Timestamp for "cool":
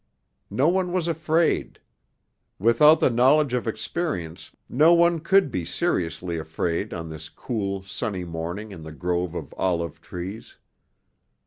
7.29-7.83